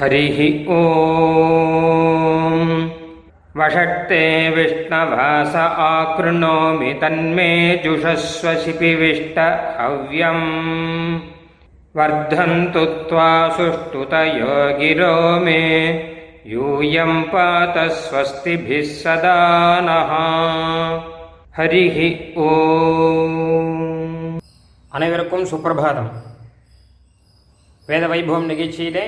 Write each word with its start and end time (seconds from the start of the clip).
हरिः 0.00 0.38
ॐ 0.76 0.82
वषट्ते 3.58 4.22
विष्णवास 4.56 5.54
आकृणोमि 5.84 6.92
तन्मे 7.02 7.50
जुषस्व 7.84 8.48
शिपिविष्ट 8.64 9.38
हव्यम् 9.80 10.44
वर्धन्तु 11.98 12.84
त्वा 13.08 13.30
सुष्ठुतयो 13.56 14.56
गिरो 14.80 15.14
मे 15.44 15.62
यूयं 16.52 17.22
पात 17.32 17.78
स्वस्तिभिः 18.00 18.92
सदा 19.02 19.38
नः 19.88 20.12
हरिः 21.58 21.98
ॐ 22.48 23.36
அனைவருக்கும் 24.92 25.46
சுப்பிரபாதம் 25.50 26.10
வேத 27.88 28.04
வைபவம் 28.12 28.46
நிகழ்ச்சியிலே 28.52 29.02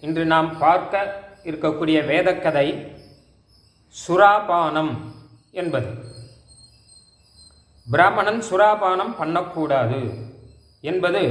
இன்று 0.00 0.24
நாம் 0.24 0.58
பார்க்க 0.58 1.04
இருக்கக்கூடிய 1.44 1.98
வேதக்கதை 2.10 2.66
சுராபானம் 4.06 4.92
என்பது. 5.50 5.90
பிராமணன் 7.86 8.40
சுராபானம் 8.50 9.12
பண்ணக்கூடாது 9.18 10.00
என்பது 10.80 11.22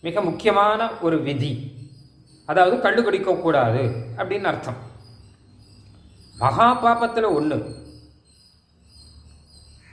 மிக 0.00 0.20
முக்கியமான 0.20 0.90
ஒரு 1.06 1.22
விதி. 1.22 1.52
அதாவது 2.46 2.76
கள்ளு 2.76 3.00
குடிக்கக்கூடாது 3.02 3.82
அப்படின்னு 4.16 4.50
அர்த்தம். 4.52 4.80
மகா 6.38 6.68
பாபத்தில் 6.84 7.34
ஒன்று 7.38 7.58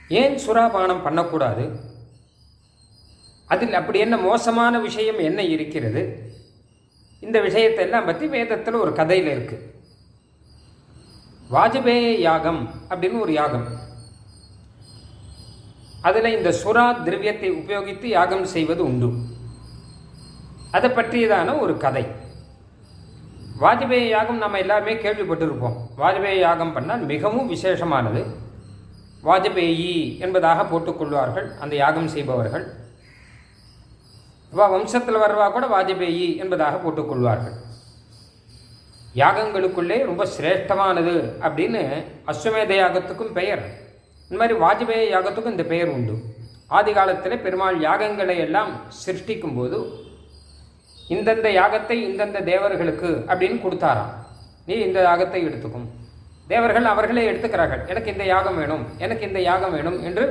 ஏன் 0.09 0.35
சுராபானம் 0.45 1.03
பண்ணக்கூடாது? 1.03 1.65
அதில் 3.53 3.73
அப்படி 3.73 3.99
என்ன 3.99 4.17
மோசமான 4.17 4.79
விஷயம் 4.79 5.19
என்ன 5.29 5.43
இருக்கிறது? 5.43 6.03
இந்த 7.19 7.41
விஷயத்தை 7.41 7.83
எல்லாம் 7.83 8.05
பற்றி 8.05 8.27
வேதத்தில் 8.27 8.73
ஒரு 8.73 8.93
கதையில் 8.93 9.31
இருக்கு. 9.31 9.73
வாஜபேய 11.51 12.17
யாகம் 12.17 12.69
அப்படின்னு 12.89 13.19
ஒரு 13.19 13.33
யாகம். 13.33 13.67
அதில் 16.01 16.37
இந்த 16.37 16.53
சுறா 16.63 17.03
திரவியத்தை 17.03 17.51
உபயோகித்து 17.51 18.05
யாகம் 18.05 18.45
செய்வது 18.45 18.83
உண்டு. 18.83 19.13
அதை 20.71 20.89
பற்றியதான 20.89 21.59
ஒரு 21.59 21.77
கதை. 21.77 22.05
வாஜ்பேயி 23.59 24.07
யாகம் 24.07 24.37
நம்ம 24.37 24.57
எல்லாருமே 24.57 24.93
கேள்விப்பட்டிருப்போம். 24.93 25.75
வாஜ்பேயி 25.97 26.39
யாகம் 26.39 26.75
பண்ணால் 26.75 27.05
மிகவும் 27.05 27.51
விசேஷமானது. 27.51 28.25
வாஜ்பேயி 29.23 30.19
என்பதாக 30.19 30.63
போட்டுக்கொள்வார்கள் 30.63 31.57
அந்த 31.57 31.75
யாகம் 31.75 32.07
செய்பவர்கள். 32.07 32.73
வா 34.53 34.65
வம்சத்தில் 34.73 35.21
வரவா 35.23 35.51
கூட 35.51 35.65
வாஜ்பேயி 35.67 36.27
என்பதாக 36.43 36.75
போட்டுக்கொள்வார்கள். 36.83 37.55
யாகங்களுக்குள்ளே 39.21 39.97
ரொம்ப 40.09 40.23
சிரேஷ்டமானது 40.35 41.13
அப்படின்னு 41.45 41.81
அஸ்வமேத 42.31 42.73
யாகத்துக்கும் 42.81 43.35
பெயர். 43.39 43.63
இந்த 44.29 44.37
மாதிரி 44.41 44.55
வாஜ்பேயி 44.63 45.07
யாகத்துக்கும் 45.15 45.55
இந்த 45.55 45.65
பெயர் 45.73 45.93
உண்டு. 45.95 46.15
ஆதி 46.77 46.91
காலத்தில் 46.93 47.43
பெருமாள் 47.45 47.77
யாகங்களை 47.87 48.35
எல்லாம் 48.45 48.71
சிருஷ்டிக்கும் 49.03 49.55
போது 49.57 49.79
இந்தந்த 51.15 51.47
யாகத்தை 51.59 51.97
இந்தந்த 52.09 52.39
தேவர்களுக்கு 52.51 53.09
அப்படின்னு 53.31 53.57
கொடுத்தாராம். 53.65 54.13
நீ 54.67 54.75
இந்த 54.87 54.99
யாகத்தை 55.09 55.41
எடுத்துக்கும். 55.47 55.87
தேவர்கள் 56.47 56.91
அவர்களே 56.93 57.23
எடுத்துக்கிறார்கள். 57.31 57.83
எனக்கு 57.91 58.11
இந்த 58.11 58.25
யாகம் 58.33 58.57
வேணும் 58.61 58.85
எனக்கு 58.97 59.23
இந்த 59.27 59.39
யாகம் 59.49 59.75
வேணும் 59.77 60.03
என்று 60.03 60.25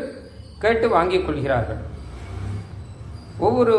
கேட்டு 0.62 0.88
வாங்கிக் 0.88 1.26
கொள்கிறார்கள். 1.26 1.80
ஒவ்வொரு 3.46 3.74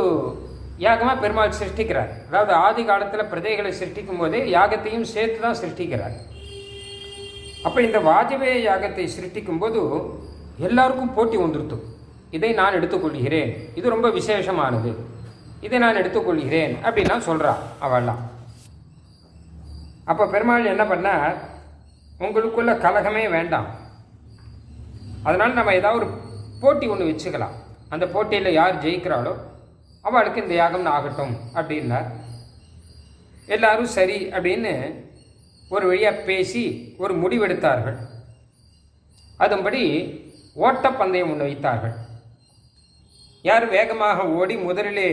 யாகமாக 0.85 1.17
பெருமாள் 1.23 1.57
சிருஷ்டிக்கிறார். 1.59 2.11
அதாவது 2.29 2.53
ஆதி 2.65 2.83
காலத்தில் 2.89 3.29
பிரதைகளை 3.31 3.71
சிருஷ்டிக்கும் 3.79 4.21
போதே 4.21 4.39
யாகத்தையும் 4.55 5.07
சேர்த்து 5.13 5.39
தான் 5.45 5.59
சிருஷ்டிக்கிறார். 5.61 6.15
அப்போ 7.67 7.79
இந்த 7.87 7.99
வாஜபேய 8.09 8.55
யாகத்தை 8.69 9.05
சிருஷ்டிக்கும் 9.15 9.61
போது 9.63 9.81
எல்லாருக்கும் 10.67 11.13
போட்டி 11.15 11.37
வந்துருத்தும் 11.43 11.85
இதை 12.37 12.51
நான் 12.59 12.77
எடுத்துக்கொள்கிறேன். 12.79 13.51
இது 13.79 13.95
ரொம்ப 13.95 14.07
விசேஷமானது. 14.19 14.91
இதை 15.65 15.77
நான் 15.83 15.99
எடுத்துக்கொள்கிறேன் 16.01 16.73
அப்படின்லாம் 16.85 17.27
சொல்கிறான் 17.29 17.61
அவள்லாம் 17.85 18.23
அப்போ 20.11 20.23
பெருமாள் 20.33 20.71
என்ன 20.71 20.83
பண்ணார்? 20.89 21.35
உங்களுக்குள்ள 22.25 22.73
கலகமே 22.83 23.23
வேண்டாம். 23.35 23.69
அதனால் 25.27 25.57
நம்ம 25.59 25.73
ஏதாவது 25.79 25.99
ஒரு 25.99 26.09
போட்டி 26.61 26.85
ஒன்று 26.93 27.07
வச்சுக்கலாம். 27.09 27.55
அந்த 27.93 28.05
போட்டியில் 28.13 28.57
யார் 28.59 28.81
ஜெயிக்கிறாளோ 28.83 29.33
அவளுக்கு 30.07 30.43
இந்த 30.43 30.53
யாகம் 30.61 30.89
ஆகட்டும் 30.95 31.33
அப்படின்னார். 31.57 32.07
எல்லாரும் 33.55 33.91
சரி 33.97 34.17
அப்படின்னு 34.35 34.73
ஒரு 35.75 35.85
வழியாக 35.89 36.23
பேசி 36.29 36.63
ஒரு 37.03 37.13
முடிவெடுத்தார்கள். 37.21 37.97
அதன்படி 39.43 39.81
ஓட்டப்பந்தயம் 40.65 41.31
ஒன்று 41.31 41.47
வைத்தார்கள். 41.47 41.95
யார் 43.49 43.65
வேகமாக 43.75 44.27
ஓடி 44.37 44.55
முதலிலே 44.67 45.09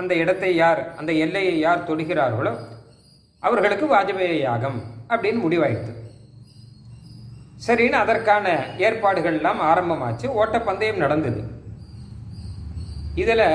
அந்த 0.00 0.12
இடத்தை 0.22 0.50
யார் 0.62 0.80
அந்த 1.00 1.12
எல்லையை 1.24 1.54
யார் 1.60 1.86
தொடுகிறார்களோ 1.88 2.52
அவர்களுக்கு 3.42 3.86
வாஜ்பேயி 3.94 4.36
யாகம் 4.48 4.78
அப்படின்னு 5.12 5.40
முடிவாயிடுது 5.44 5.94
சரின்னு 7.66 7.98
அதற்கான 8.04 8.46
ஏற்பாடுகள்லாம் 8.86 9.60
ஆரம்பமாச்சு 9.70 10.28
ஓட்டப்பந்தயம் 10.40 11.02
நடந்தது. 11.02 11.42
இதில் 13.22 13.46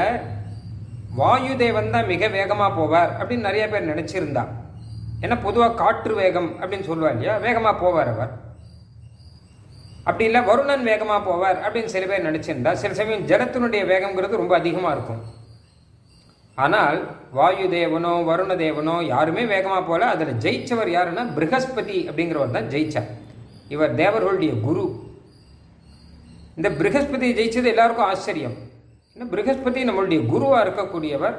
வாயு 1.19 1.53
தேவன் 1.62 1.94
தான் 1.94 2.09
மிக 2.13 2.28
வேகமாக 2.28 2.72
போவார் 2.79 3.12
அப்படின்னு 3.19 3.47
நிறைய 3.50 3.63
பேர் 3.69 3.90
நினச்சிருந்தா. 3.91 4.44
ஏன்னா 5.23 5.35
பொதுவாக 5.45 5.78
காற்று 5.81 6.13
வேகம் 6.19 6.50
அப்படின்னு 6.59 6.90
சொல்லுவார் 6.90 7.16
இல்லையா? 7.16 7.35
வேகமாக 7.45 7.75
போவார் 7.84 8.12
அவர். 8.16 8.34
அப்படி 10.09 10.25
இல்லை 10.29 10.41
வருணன் 10.50 10.85
வேகமாக 10.90 11.22
போவார் 11.29 11.57
அப்படின்னு 11.63 11.94
சில 11.94 12.06
பேர் 12.09 12.28
நினச்சிருந்தா 12.28 12.73
சில 12.81 12.94
சமயம் 13.00 13.25
ஜலத்தினுடைய 13.31 13.81
வேகம்ங்கிறது 13.94 14.41
ரொம்ப 14.41 14.53
அதிகமாக 14.59 14.94
இருக்கும். 14.95 15.23
ஆனால் 16.66 17.00
வாயு 17.38 17.66
தேவனோ 17.74 18.13
வருண 18.29 18.51
தேவனோ 18.62 18.95
யாருமே 19.13 19.44
வேகமாக 19.56 19.81
போகல 19.89 20.07
அதில் 20.13 20.39
ஜெயிச்சவர் 20.45 20.94
யாருன்னா 20.97 21.25
பிருகஸ்பதி 21.39 21.97
அப்படிங்கிறவர் 22.09 22.56
தான் 22.56 22.72
ஜெயிச்சார். 22.75 23.09
இவர் 23.75 23.97
தேவர்களுடைய 24.03 24.53
குரு. 24.68 24.85
இந்த 26.57 26.69
பிருகஸ்பதி 26.79 27.28
ஜெயிச்சது 27.39 27.74
எல்லாருக்கும் 27.74 28.09
ஆச்சரியம். 28.12 28.57
இன்னும் 29.17 29.31
பிருகஸ்பதி 29.33 29.83
நம்மளுடைய 29.88 30.19
குருவாக 30.31 30.57
இருக்கக்கூடியவர் 30.63 31.38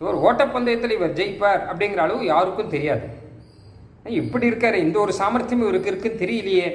இவர் 0.00 0.18
ஓட்டப்பந்தயத்தில் 0.26 0.94
இவர் 0.96 1.16
ஜெயிப்பார் 1.18 1.62
அப்படிங்கிற 1.70 2.00
அளவு 2.04 2.20
யாருக்கும் 2.28 2.70
தெரியாது. 2.74 3.06
இப்படி 4.18 4.44
இருக்காரு 4.50 4.76
இந்த 4.84 4.96
ஒரு 5.04 5.12
சாமர்த்தியம் 5.18 5.64
இவருக்கு 5.64 5.90
இருக்குன்னு 5.92 6.20
தெரியலையே 6.22 6.68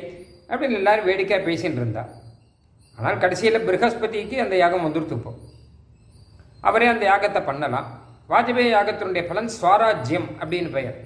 அப்படின்னு 0.49 0.77
எல்லாரும் 0.79 1.07
வேடிக்கையாக 1.09 1.47
பேசின்னு 1.47 1.79
இருந்தா. 1.81 2.03
ஆனால் 2.97 3.21
கடைசியில் 3.23 3.65
பிருகஸ்பதிக்கு 3.67 4.37
அந்த 4.45 4.55
யாகம் 4.63 4.85
வந்துருத்துப்போம் 4.87 5.39
அவரே 6.69 6.89
அந்த 6.93 7.05
யாகத்தை 7.11 7.43
பண்ணலாம். 7.49 7.87
வாஜ்பேயி 8.33 8.69
யாகத்தினுடைய 8.75 9.23
பலன் 9.31 9.51
ஸ்வராஜ்யம் 9.57 10.29
அப்படின்னு 10.41 10.71
பெயர். 10.77 10.97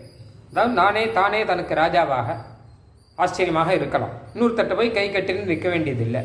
அதாவது 0.51 0.75
நானே 0.81 1.03
தானே 1.19 1.41
தனக்கு 1.51 1.75
ராஜாவாக 1.83 2.37
ஆச்சரியமாக 3.25 3.75
இருக்கலாம். 3.81 4.15
இன்னொருத்தட்ட 4.33 4.75
போய் 4.79 4.97
கை 4.97 5.07
கட்டின்னு 5.09 5.51
நிற்க 5.51 5.69
வேண்டியதில்லை. 5.75 6.23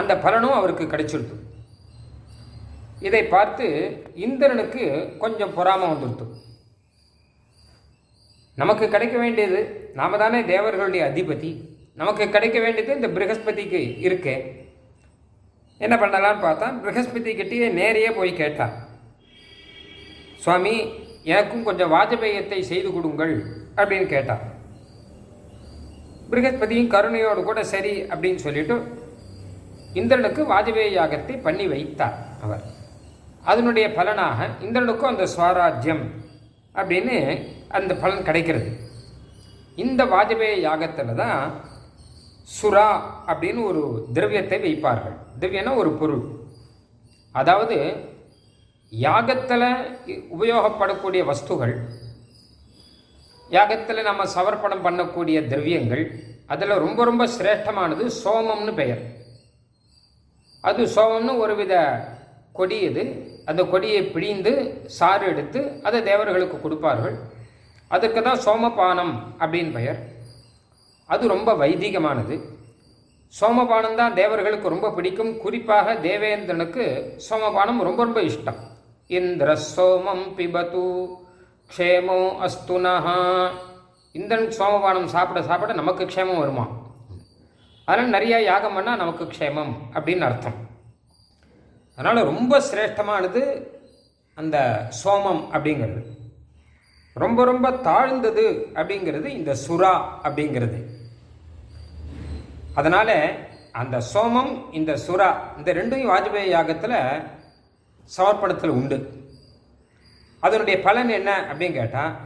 அந்த 0.00 0.12
பலனும் 0.26 0.58
அவருக்கு 0.60 0.86
கிடைச்சிருக்கும். 0.94 1.44
இதை 3.06 3.22
பார்த்து 3.24 3.66
இந்திரனுக்கு 4.26 4.84
கொஞ்சம் 5.22 5.56
பொறாம 5.56 5.88
வந்துடுத்து. 5.90 6.26
நமக்கு 8.60 8.88
கிடைக்க 8.88 9.16
வேண்டியது 9.18 9.60
நாம 9.98 10.16
தானே 10.16 10.40
தேவர்களுடைய 10.52 11.02
அதிபதி. 11.10 11.50
நமக்கு 12.00 12.24
கிடைக்க 12.28 12.58
வேண்டியது 12.64 12.96
இந்த 12.98 13.08
ப்ரகஸ்பதிக்கு 13.16 13.80
இருக்கு. 14.06 14.34
என்ன 15.78 15.94
பண்ணலான்னு 15.96 16.44
பார்த்தா 16.44 16.68
ப்ரகஸ்பதி 16.84 17.32
கிட்டேயே 17.40 17.68
நேரையே 17.80 18.10
போய் 18.16 18.32
கேட்டான். 18.40 18.74
சுவாமி 20.44 20.74
எனக்கும் 21.32 21.66
கொஞ்சம் 21.68 21.92
வாஜபேயத்தை 21.92 22.60
செய்து 22.70 22.88
கொடுங்கள் 22.92 23.34
அப்படின்னு 23.76 24.08
கேட்டான். 24.14 24.44
ப்ரகஸ்பதியும் 26.32 26.92
கருணையோடு 26.94 27.42
கூட 27.50 27.60
சரி 27.74 27.94
அப்படின்னு 28.12 28.42
சொல்லிட்டு 28.46 28.76
இந்திரனுக்கு 30.00 30.42
வாஜபேய 30.54 30.88
யாகத்தை 30.98 31.36
பண்ணி 31.46 31.66
வைத்தார் 31.74 32.18
அவர். 32.46 32.64
அதனுடைய 33.50 33.86
பலனாக 33.98 34.48
இந்திரனுக்கும் 34.66 35.12
அந்த 35.12 35.24
ஸ்வராஜ்யம் 35.34 36.04
அப்படின்னு 36.78 37.16
அந்த 37.78 37.92
பலன் 38.02 38.26
கிடைக்கிறது. 38.28 38.68
இந்த 39.84 40.02
வாஜபேய 40.12 40.54
யாகத்தில் 40.68 41.18
தான் 41.22 41.40
சுறா 42.56 42.88
அப்படின்னு 43.30 43.60
ஒரு 43.70 43.82
திரவியத்தை 44.16 44.58
வைப்பார்கள். 44.66 45.16
திரவியம்னா 45.40 45.72
ஒரு 45.82 45.90
பொருள். 46.00 46.24
அதாவது 47.40 47.76
யாகத்தில் 48.92 49.68
உபயோகப்படக்கூடிய 50.36 51.22
வஸ்துகள் 51.30 51.74
யாகத்தில் 53.56 54.08
நம்ம 54.08 54.22
சமர்ப்பணம் 54.36 54.84
பண்ணக்கூடிய 54.86 55.38
திரவியங்கள் 55.52 56.04
அதில் 56.52 56.82
ரொம்ப 56.84 57.00
ரொம்ப 57.08 57.24
சிரேஷ்டமானது 57.36 58.04
சோமம்னு 58.22 58.72
பெயர். 58.80 59.02
அது 60.68 60.82
சோமம்னு 60.96 61.34
ஒரு 61.44 61.54
வித 61.60 61.74
கொடி 62.58 62.78
இது. 62.90 63.02
அந்த 63.50 63.62
கொடியை 63.72 64.02
பிழிந்து 64.14 64.52
சாறு 64.98 65.24
எடுத்து 65.32 65.60
அதை 65.86 65.98
தேவர்களுக்கு 66.08 66.56
கொடுப்பார்கள். 66.60 67.16
அதுக்கு 67.96 68.20
தான் 68.22 68.42
சோமபானம் 68.46 69.12
அப்படின்னு 69.42 69.72
பெயர். 69.76 70.00
அது 71.08 71.28
ரொம்ப 71.34 71.50
வைதிகமானது. 71.62 72.36
சோமபானம் 73.40 73.98
தான் 74.00 74.16
தேவர்களுக்கு 74.20 74.74
ரொம்ப 74.74 74.90
பிடிக்கும். 74.96 75.32
குறிப்பாக 75.44 75.94
தேவேந்திரனுக்கு 76.06 76.84
சோமபானம் 77.28 77.80
ரொம்ப 77.88 78.00
ரொம்ப 78.08 78.20
இஷ்டம். 78.30 78.60
இந்திர 79.06 79.56
சோமம் 79.76 80.24
பிபது 80.36 80.84
க்ஷேமோ 81.72 82.20
அஸ்துனஹா 82.46 83.18
இந்திரன் 84.18 84.48
சோமபானம் 84.58 85.10
சாப்பிட 85.14 85.40
சாப்பிட 85.48 85.72
நமக்கு 85.80 86.04
க்ஷேமம் 86.04 86.42
வருமா? 86.42 86.66
அதனால் 87.88 88.14
நிறைய 88.16 88.36
யாகம் 88.50 88.76
பண்ணால் 88.76 89.02
நமக்கு 89.02 89.24
க்ஷேமம் 89.34 89.72
அப்படின்னு 89.94 90.26
அர்த்தம். 90.30 90.56
அதனால் 91.98 92.24
ரொம்ப 92.24 92.60
சிரேஷ்டமானது 92.60 93.66
அந்த 94.34 94.88
சோமம் 95.04 95.44
அப்படிங்கிறது. 95.52 96.04
ரொம்ப 97.12 97.44
ரொம்ப 97.44 97.70
தாழ்ந்தது 97.70 98.66
அப்படிங்கிறது 98.74 99.24
இந்த 99.24 99.56
சுறா 99.68 100.02
அப்படிங்கிறது. 100.22 100.84
அதனால் 102.74 103.30
அந்த 103.72 104.02
சோமம் 104.14 104.74
இந்த 104.74 104.98
சுறா 105.06 105.34
இந்த 105.56 105.74
ரெண்டும் 105.74 106.10
வாஜ்பேயி 106.10 106.48
யாகத்தில் 106.48 107.26
சமர்ப்பணத்தில் 108.18 108.68
உண்டு. 108.68 109.12
அதனுடைய 110.40 110.80
பலன் 110.80 111.08
என்ன 111.08 111.40
அப்படின்னு 111.40 111.72
கேட்டால் 111.72 112.16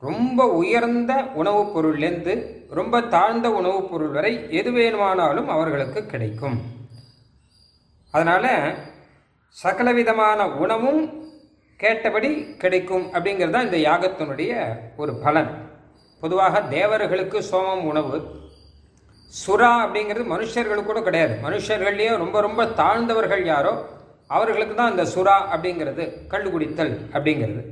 ரொம்ப 0.00 0.46
உயர்ந்த 0.46 1.24
உணவுப் 1.34 1.78
பொருள்லேருந்து 1.78 2.56
ரொம்ப 2.70 3.00
தாழ்ந்த 3.00 3.50
உணவுப் 3.50 3.90
பொருள் 3.90 4.08
வரை 4.08 4.46
எது 4.50 4.72
வேணுமானாலும் 4.72 5.48
அவர்களுக்கு 5.48 6.06
கிடைக்கும். 6.06 6.62
அதனால் 8.10 8.88
சகலவிதமான 9.56 10.40
உணவும் 10.62 11.00
கேட்டபடி 11.80 12.30
கிடைக்கும் 12.62 13.06
அப்படிங்கிறது 13.14 13.54
தான் 13.56 13.66
இந்த 13.68 13.78
யாகத்தினுடைய 13.88 14.52
ஒரு 15.02 15.12
பலன். 15.24 15.50
பொதுவாக 16.22 16.60
தேவர்களுக்கு 16.76 17.38
சோமம் 17.50 17.84
உணவு 17.90 18.16
சுறா 19.32 19.70
அப்படிங்கிறது 19.84 20.24
மனுஷர்களுக்கு 20.34 20.90
கூட 20.90 21.00
கிடையாது. 21.08 21.34
மனுஷர்கள்லேயே 21.46 22.12
ரொம்ப 22.22 22.36
ரொம்ப 22.46 22.64
தாழ்ந்தவர்கள் 22.80 23.44
யாரோ 23.52 23.74
அவர்களுக்கு 24.36 24.74
தான் 24.80 24.92
இந்த 24.94 25.04
சுறா 25.14 25.36
அப்படிங்கிறது 25.54 26.04
கள்ளு 26.32 26.48
குடித்தல் 26.54 26.94
அப்படிங்கிறது. 27.14 27.62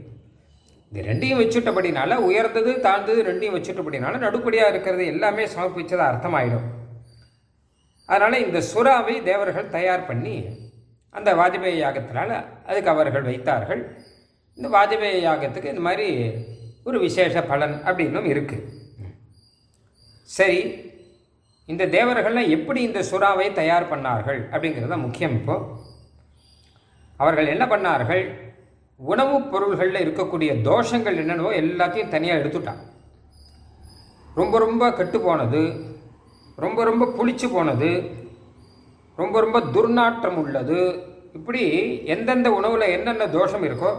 இது 0.93 1.09
ரெண்டையும் 1.11 1.41
வச்சுட்டபடினால 1.43 2.17
உயர்ந்தது 2.29 2.73
தாழ்ந்தது 2.87 3.21
ரெண்டையும் 3.31 3.57
வச்சுட்டபடினால 3.57 4.21
நடுப்படியாக 4.27 4.73
இருக்கிறது 4.73 5.05
எல்லாமே 5.15 5.45
சமர்ப்பிச்சதாக 5.55 6.11
அர்த்தமாயிடும். 6.13 6.67
அதனால் 8.09 8.45
இந்த 8.47 8.61
சுறாவை 8.73 9.17
தேவர்கள் 9.31 9.75
தயார் 9.77 10.09
பண்ணி 10.11 10.37
அந்த 11.15 11.31
வாஜ்பேயி 11.35 11.79
யாகத்தினால 11.83 12.31
அதுக்கு 12.67 12.91
அவர்கள் 12.91 13.23
வைத்தார்கள். 13.23 13.83
இந்த 14.59 14.69
வாஜ்பேயி 14.69 15.21
யாகத்துக்கு 15.23 15.73
இந்த 15.75 15.81
மாதிரி 15.81 16.09
ஒரு 16.85 16.99
விசேஷ 17.01 17.43
பலன் 17.43 17.83
அப்படின்னும் 17.87 18.25
இருக்குது 18.25 18.67
சரி 20.29 20.61
இந்த 21.69 21.87
தேவர்கள்லாம் 21.87 22.49
எப்படி 22.49 22.81
இந்த 22.83 23.01
சுறாவை 23.11 23.53
தயார் 23.53 23.91
பண்ணார்கள் 23.91 24.41
அப்படிங்கிறது 24.53 24.89
தான் 24.89 25.05
முக்கியம் 25.07 25.35
இப்போ. 25.35 25.57
அவர்கள் 27.17 27.47
என்ன 27.47 27.65
பண்ணார்கள்? 27.67 28.23
உணவுப் 29.01 29.51
பொருள்களில் 29.51 30.03
இருக்கக்கூடிய 30.05 30.51
தோஷங்கள் 30.63 31.17
என்னென்னவோ 31.17 31.51
எல்லாத்தையும் 31.55 32.09
தனியாக 32.09 32.41
எடுத்துட்டான் 32.43 32.81
ரொம்ப 34.37 34.59
ரொம்ப 34.59 34.93
கெட்டு 34.93 35.21
போனது 35.21 35.61
ரொம்ப 36.59 36.85
ரொம்ப 36.85 37.05
புளிச்சு 37.19 37.47
போனது 37.53 37.91
ரொம்ப 39.19 39.41
ரொம்ப 39.41 39.59
துர்நாற்றம் 39.75 40.39
உள்ளது. 40.43 40.79
இப்படி 41.33 41.63
எந்தெந்த 42.05 42.51
உணவில் 42.51 42.93
என்னென்ன 42.97 43.29
தோஷம் 43.29 43.63
இருக்கோ 43.63 43.93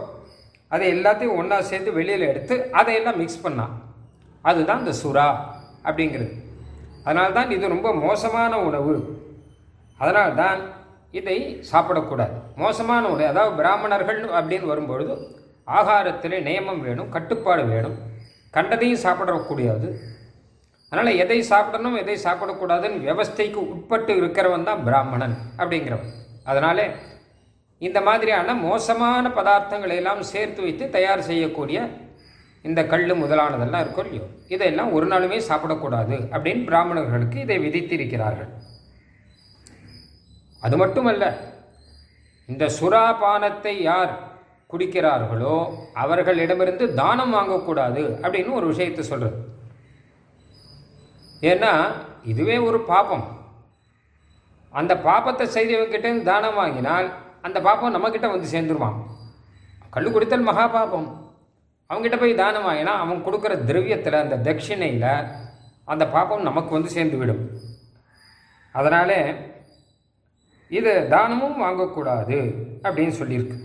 அதை 0.68 0.86
எல்லாத்தையும் 0.94 1.36
ஒன்றா 1.36 1.60
சேர்த்து 1.60 1.92
வெளியில் 1.92 2.28
எடுத்து 2.30 2.54
அதையெல்லாம் 2.72 3.16
மிக்ஸ் 3.16 3.46
பண்ணான் 3.46 3.74
அதுதான் 4.42 4.84
இந்த 4.84 4.92
சுறா 5.04 5.26
அப்படிங்கிறது. 5.84 6.32
அதனால்தான் 7.04 7.32
தான் 7.32 7.50
இது 7.50 7.68
ரொம்ப 7.68 7.94
மோசமான 7.94 8.58
உணவு. 8.60 8.94
அதனால்தான் 9.98 10.60
இதை 11.10 11.64
சாப்பிடக்கூடாது. 11.72 12.36
மோசமான 12.56 13.08
உணவு 13.08 13.28
அதாவது 13.28 13.56
பிராமணர்கள் 13.56 14.22
அப்படின்னு 14.24 14.66
வரும்பொழுது 14.66 15.14
ஆகாரத்தில் 15.66 16.42
நியமம் 16.42 16.80
வேணும் 16.80 17.08
கட்டுப்பாடு 17.08 17.64
வேணும். 17.64 17.98
கண்டதையும் 18.50 19.02
சாப்பிடக்கூடாது. 19.02 19.88
அதனால் 20.92 21.18
எதை 21.22 21.42
சாப்பிடணும் 21.42 21.96
எதை 21.96 22.16
சாப்பிடக்கூடாதுன்னு 22.24 23.02
வியவஸ்தைக்கு 23.02 23.60
உட்பட்டு 23.72 24.12
இருக்கிறவன் 24.20 24.68
தான் 24.68 24.84
பிராமணன் 24.84 25.36
அப்படிங்கிறவன். 25.58 26.12
அதனால் 26.44 26.84
இந்த 27.78 28.00
மாதிரியான 28.00 28.54
மோசமான 28.54 29.28
பதார்த்தங்களை 29.28 29.96
எல்லாம் 29.96 30.22
சேர்த்து 30.22 30.62
வைத்து 30.62 30.90
தயார் 30.90 31.28
செய்யக்கூடிய 31.28 31.78
இந்த 32.62 32.80
கல் 32.86 33.12
முதலானதெல்லாம் 33.20 33.80
இருக்கும் 33.80 34.04
இல்லையோ? 34.04 34.26
இதையெல்லாம் 34.48 34.92
ஒரு 34.92 35.06
நாளுமே 35.06 35.38
சாப்பிடக்கூடாது 35.50 36.16
அப்படின்னு 36.32 36.64
பிராமணர்களுக்கு 36.64 37.38
இதை 37.40 37.58
விதித்திருக்கிறார்கள். 37.58 38.50
அது 40.62 40.76
மட்டுமல்ல 40.76 41.24
இந்த 42.48 42.64
சுறாபானத்தை 42.80 43.74
யார் 43.82 44.12
குடிக்கிறார்களோ 44.70 45.54
அவர்களிடமிருந்து 45.94 46.84
தானம் 46.94 47.34
வாங்கக்கூடாது 47.34 48.02
அப்படின்னு 48.22 48.52
ஒரு 48.52 48.66
விஷயத்தை 48.66 49.04
சொல்கிறது 49.04 49.38
ஏன்னா 51.40 51.72
இதுவே 52.30 52.56
ஒரு 52.68 52.78
பாபம். 52.90 53.24
அந்த 54.72 54.92
பாப்பத்தை 55.08 55.44
செய்தவங்கிட்ட 55.56 56.08
தானம் 56.28 56.58
வாங்கினால் 56.60 57.06
அந்த 57.46 57.58
பாப்பம் 57.66 57.94
நம்மக்கிட்ட 57.94 58.28
வந்து 58.32 58.52
சேர்ந்துருவான். 58.54 58.98
கல் 59.94 60.12
குடித்தல் 60.14 60.48
மகா 60.48 60.64
பாப்பம் 60.76 61.08
அவங்ககிட்ட 61.90 62.18
போய் 62.18 62.40
தானம் 62.40 62.66
வாங்கினா 62.68 62.92
அவன் 63.02 63.24
கொடுக்குற 63.26 63.52
திரவியத்தில் 63.68 64.22
அந்த 64.24 64.36
தட்சிணையில் 64.46 65.08
அந்த 65.92 66.04
பாப்பம் 66.16 66.46
நமக்கு 66.48 66.72
வந்து 66.76 66.90
சேர்ந்து 66.96 67.16
விடும் 67.20 67.42
அதனால் 68.74 69.16
இது 70.70 70.92
தானமும் 71.14 71.56
வாங்கக்கூடாது 71.62 72.38
அப்படின்னு 72.84 73.14
சொல்லியிருக்கு. 73.20 73.56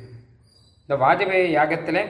இந்த 0.82 0.96
வாஜபேய 1.04 1.44
யாகத்தில் 1.58 2.02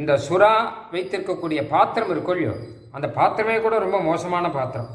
இந்த 0.00 0.12
சுறா 0.26 0.52
வைத்திருக்கக்கூடிய 0.92 1.60
பாத்திரம் 1.72 2.12
இருக்கும் 2.12 2.36
இல்லையோ 2.36 2.54
அந்த 2.96 3.06
பாத்திரமே 3.18 3.56
கூட 3.64 3.74
ரொம்ப 3.84 3.98
மோசமான 4.10 4.46
பாத்திரம். 4.56 4.90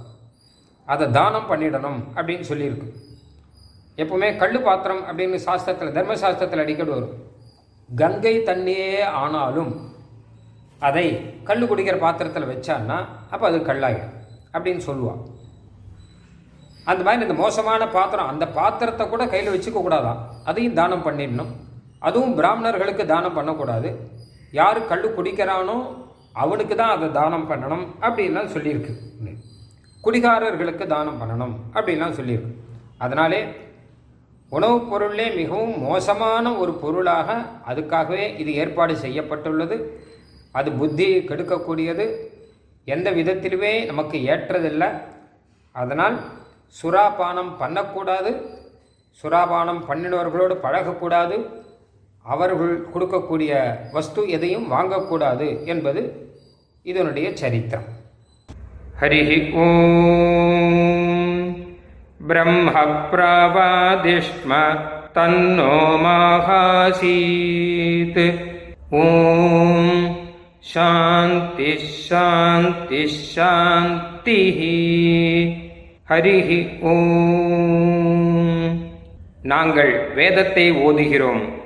அதை 0.93 1.05
தானம் 1.17 1.49
பண்ணிடணும் 1.49 1.99
அப்படின்னு 2.15 2.45
சொல்லியிருக்கு. 2.51 2.89
எப்பவுமே 4.01 4.29
கல் 4.41 4.59
பாத்திரம் 4.67 5.03
அப்படின்னு 5.09 5.37
சாஸ்திரத்தில் 5.47 5.95
தர்மசாஸ்திரத்தில் 5.97 6.63
அடிக்கடி 6.63 6.91
வரும். 6.95 7.15
கங்கை 8.01 8.33
தண்ணியே 8.49 8.91
ஆனாலும் 9.21 9.71
அதை 10.87 11.05
கல் 11.47 11.69
குடிக்கிற 11.69 11.97
பாத்திரத்தில் 12.05 12.49
வச்சான்னா 12.51 12.97
அப்போ 13.33 13.45
அது 13.49 13.59
கல்லாயிடும் 13.69 14.13
அப்படின்னு 14.53 14.83
சொல்லுவாள் 14.89 15.21
அந்த 16.91 17.01
மாதிரி 17.05 17.25
இந்த 17.27 17.37
மோசமான 17.43 17.87
பாத்திரம் 17.95 18.29
அந்த 18.33 18.45
பாத்திரத்தை 18.57 19.05
கூட 19.13 19.23
கையில் 19.31 19.53
வச்சுக்க 19.53 19.79
கூடாதான். 19.81 20.19
அதையும் 20.49 20.77
தானம் 20.79 21.05
பண்ணிடணும். 21.07 21.49
அதுவும் 22.07 22.35
பிராமணர்களுக்கு 22.39 23.03
தானம் 23.13 23.37
பண்ணக்கூடாது. 23.37 23.89
யார் 24.51 24.87
கல் 24.87 25.17
குடிக்கிறானோ 25.17 26.05
அவனுக்கு 26.33 26.75
தான் 26.75 26.89
அதை 26.89 27.11
தானம் 27.11 27.51
பண்ணணும் 27.51 28.03
அப்படின்லாம் 28.03 28.57
சொல்லியிருக்கு. 28.57 28.93
குடிகாரர்களுக்கு 30.01 30.87
தானம் 30.87 31.21
பண்ணணும் 31.21 31.77
அப்படின்லாம் 31.77 32.13
சொல்லியிருக்கு. 32.13 32.53
அதனாலே 32.97 33.45
உணவுப் 34.49 34.89
பொருளே 34.89 35.29
மிகவும் 35.29 35.81
மோசமான 35.81 36.53
ஒரு 36.53 36.73
பொருளாக 36.73 37.45
அதுக்காகவே 37.67 38.39
இது 38.39 38.53
ஏற்பாடு 38.53 38.97
செய்யப்பட்டுள்ளது. 38.97 40.01
அது 40.51 40.71
புத்தி 40.71 41.17
கெடுக்கக்கூடியது. 41.17 42.17
எந்த 42.85 43.11
விதத்திலுமே 43.11 43.85
நமக்கு 43.85 44.17
ஏற்றதில்லை. 44.17 45.01
அதனால் 45.71 46.19
சுறாபானம் 46.83 47.57
பண்ணக்கூடாது. 47.57 48.31
சுறாபானம் 49.23 49.81
பண்ணினவர்களோடு 49.89 50.55
பழகக்கூடாது. 50.55 51.65
அவர்கள் 52.27 52.87
கொடுக்கக்கூடிய 52.93 53.77
வஸ்து 53.91 54.29
எதையும் 54.29 54.71
வாங்கக்கூடாது 54.71 55.65
என்பது 55.65 56.31
இதனுடைய 56.83 57.35
சரித்திரம். 57.35 57.83
ஹரி 59.01 59.53
ஓம். 59.53 61.55
பிரம்ம 62.27 62.71
பிரவாதிஷ்ம 63.11 64.79
தன்னோ 65.13 65.99
மாகாசீத். 66.03 68.45
ஓம். 68.89 70.17
சாந்தி 70.59 71.77
சாந்தி 71.77 73.07
சாந்தி 73.07 74.53
ஹரிஹி 76.09 76.81
ஓம். 76.81 78.85
நாங்கள் 79.41 80.13
வேதத்தை 80.13 80.71
ஓதுகிறோம். 80.71 81.65